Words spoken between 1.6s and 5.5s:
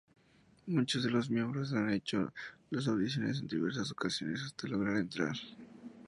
han hecho las audiciones en diversas ocasiones hasta lograr entrar.